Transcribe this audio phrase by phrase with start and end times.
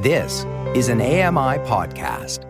[0.00, 2.46] This is an AMI podcast.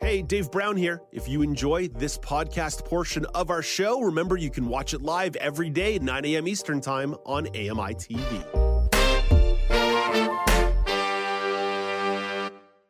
[0.00, 1.00] Hey, Dave Brown here.
[1.12, 5.36] If you enjoy this podcast portion of our show, remember you can watch it live
[5.36, 6.48] every day at 9 a.m.
[6.48, 8.44] Eastern Time on AMI TV.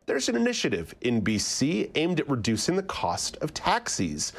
[0.07, 4.32] There's an initiative in BC aimed at reducing the cost of taxis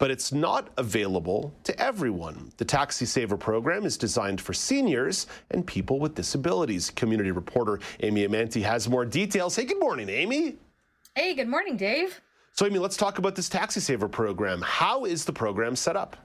[0.00, 2.50] but it's not available to everyone.
[2.56, 6.90] The Taxi Saver program is designed for seniors and people with disabilities.
[6.90, 9.54] Community reporter Amy Amantea has more details.
[9.54, 10.56] Hey, good morning, Amy.
[11.14, 12.18] Hey, good morning, Dave.
[12.54, 14.62] So, Amy, let's talk about this Taxi Saver program.
[14.62, 16.16] How is the program set up?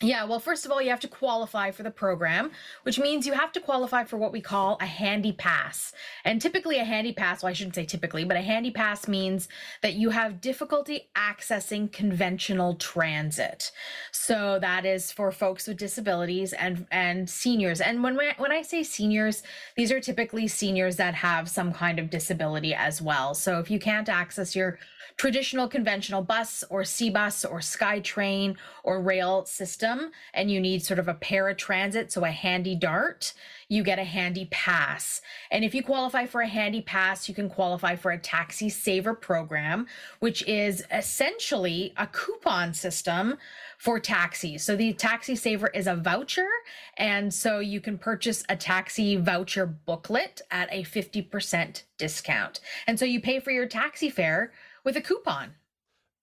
[0.00, 2.52] Yeah, well, first of all, you have to qualify for the program,
[2.84, 5.92] which means you have to qualify for what we call a handy pass.
[6.24, 9.48] And typically, a handy pass, well, I shouldn't say typically, but a handy pass means
[9.82, 13.72] that you have difficulty accessing conventional transit.
[14.12, 17.80] So that is for folks with disabilities and and seniors.
[17.80, 19.42] And when when I say seniors,
[19.76, 23.34] these are typically seniors that have some kind of disability as well.
[23.34, 24.78] So if you can't access your
[25.16, 29.87] traditional conventional bus or SeaBus or SkyTrain or rail system
[30.34, 33.32] and you need sort of a paratransit, so a HandyDART,
[33.68, 35.20] you get a handy pass.
[35.50, 39.14] And if you qualify for a handy pass, you can qualify for a taxi saver
[39.14, 39.86] program,
[40.20, 43.36] which is essentially a coupon system
[43.76, 44.64] for taxis.
[44.64, 46.48] So the taxi saver is a voucher.
[46.96, 52.60] And so you can purchase a taxi voucher booklet at a 50% discount.
[52.86, 54.52] And so you pay for your taxi fare
[54.84, 55.54] with a coupon.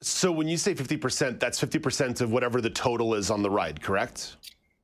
[0.05, 3.81] So when you say 50%, that's 50% of whatever the total is on the ride,
[3.81, 4.37] correct?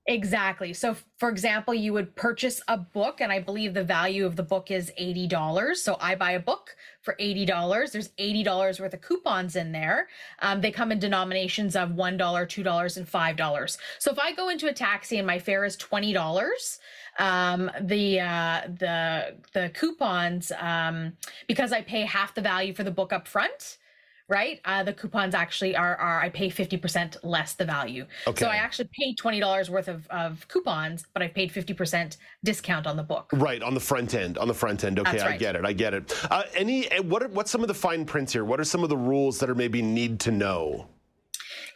[0.08, 0.74] Exactly.
[0.74, 4.42] So, for example, you would purchase a book, and I believe the value of the
[4.42, 5.76] book is $80.
[5.76, 7.92] So, I buy a book for $80.
[7.92, 10.08] There's $80 worth of coupons in there.
[10.40, 13.78] Um, they come in denominations of $1, $2, and $5.
[14.00, 16.80] So, if I go into a taxi and my fare is $20,
[17.20, 21.14] um, the uh, the the coupons um,
[21.48, 23.78] because I pay half the value for the book up front
[24.28, 24.60] right?
[24.66, 28.06] Uh, the coupons actually are, are I pay 50% less the value.
[28.28, 28.46] Okay.
[28.46, 32.98] So I actually paid $20 worth of, of coupons, but I paid 50% discount on
[32.98, 33.30] the book.
[33.34, 35.00] Right, on the front end, on the front end.
[35.00, 35.36] Okay, right.
[35.36, 36.14] I get it, I get it.
[36.32, 38.46] Uh, any, what are, what's some of the fine prints here?
[38.46, 40.88] What are some of the rules that are maybe need to know?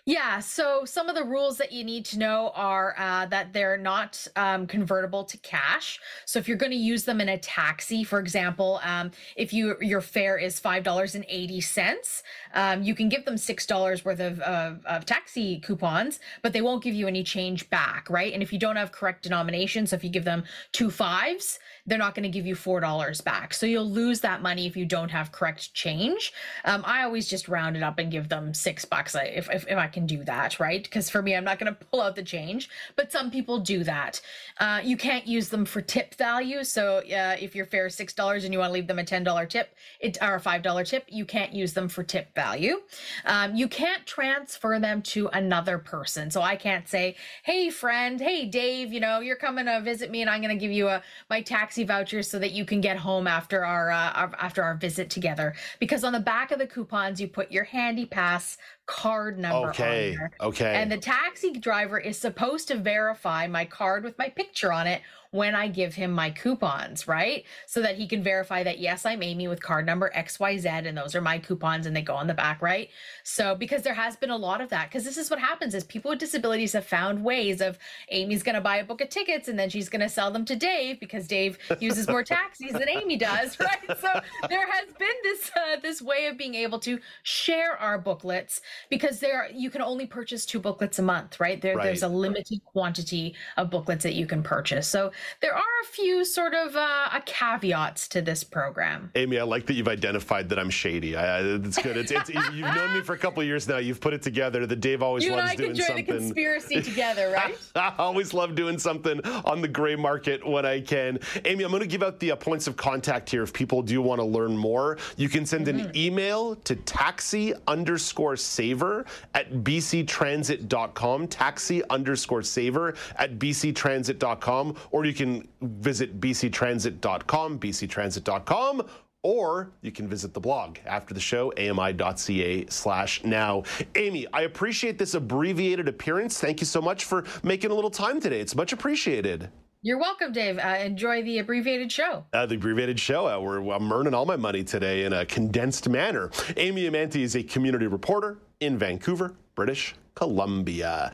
[0.07, 3.75] Yeah, so some of the rules that you need to know are uh, that they're
[3.75, 5.99] not um, convertible to cash.
[6.25, 9.75] So if you're going to use them in a taxi, for example, um, if you
[9.81, 12.21] your fare is five dollars and eighty cents,
[12.53, 16.61] um, you can give them six dollars worth of, of, of taxi coupons, but they
[16.61, 18.31] won't give you any change back, right?
[18.31, 21.57] And if you don't have correct denomination, so if you give them two fives,
[21.87, 23.55] they're not going to give you four dollars back.
[23.55, 26.31] So you'll lose that money if you don't have correct change.
[26.63, 29.77] Um, I always just round it up and give them six bucks if if, if
[29.79, 30.83] I can do that, right?
[30.83, 33.83] Because for me, I'm not going to pull out the change, but some people do
[33.83, 34.21] that.
[34.59, 36.63] Uh, you can't use them for tip value.
[36.63, 39.03] So uh, if your fare is six dollars and you want to leave them a
[39.03, 42.35] ten dollar tip, it or a five dollar tip, you can't use them for tip
[42.35, 42.81] value.
[43.25, 46.29] Um, you can't transfer them to another person.
[46.29, 50.21] So I can't say, "Hey, friend, hey, Dave, you know, you're coming to visit me,
[50.21, 52.97] and I'm going to give you a my taxi voucher so that you can get
[52.97, 56.67] home after our, uh, our after our visit together." Because on the back of the
[56.67, 60.31] coupons, you put your handy pass card number okay, on there.
[60.41, 60.75] Okay.
[60.75, 65.01] And the taxi driver is supposed to verify my card with my picture on it
[65.35, 67.43] when I give him my coupons, right?
[67.67, 71.13] So that he can verify that, yes, I'm Amy with card number XYZ and those
[71.13, 72.89] are my coupons and they go on the back, right?
[73.23, 75.83] So, because there has been a lot of that, because this is what happens is
[75.83, 77.77] people with disabilities have found ways of
[78.09, 80.45] Amy's going to buy a book of tickets and then she's going to sell them
[80.45, 83.99] to Dave because Dave uses more taxis than Amy does, right?
[83.99, 88.61] So there has been this, uh, this way of being able to share our booklets
[88.89, 91.61] because there, you can only purchase two booklets a month, right?
[91.61, 91.83] There, right.
[91.83, 94.87] There's a limited quantity of booklets that you can purchase.
[94.87, 99.11] So there are a few sort of uh, caveats to this program.
[99.15, 101.15] Amy, I like that you've identified that I'm shady.
[101.15, 101.97] I, it's good.
[101.97, 103.77] It's, it's you've known me for a couple years now.
[103.77, 104.65] You've put it together.
[104.65, 106.05] The Dave always you loves and I doing can join something.
[106.05, 107.57] The conspiracy together, right?
[107.75, 111.19] I always love doing something on the gray market when I can.
[111.45, 113.43] Amy, I'm going to give out the uh, points of contact here.
[113.43, 115.87] If people do want to learn more, you can send mm-hmm.
[115.87, 121.27] an email to taxi underscore saver at bctransit.com.
[121.27, 125.47] Taxi underscore saver at bctransit.com, or you can
[125.79, 128.87] visit bctransit.com, bctransit.com,
[129.23, 133.63] or you can visit the blog after the show, ami.ca slash now.
[133.95, 136.39] Amy, I appreciate this abbreviated appearance.
[136.39, 138.39] Thank you so much for making a little time today.
[138.39, 139.49] It's much appreciated.
[139.81, 140.57] You're welcome, Dave.
[140.57, 142.25] Uh, enjoy the abbreviated show.
[142.33, 143.27] Uh, the abbreviated show.
[143.27, 146.31] Uh, we're, I'm earning all my money today in a condensed manner.
[146.57, 151.13] Amy Amantea is a community reporter in Vancouver, British Columbia.